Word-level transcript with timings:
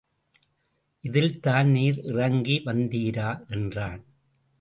இதில்தான் 1.03 1.69
நீர் 1.69 1.99
இறங்கி 2.03 2.61
வந்தீரா? 2.65 3.29
என்றான். 3.49 4.01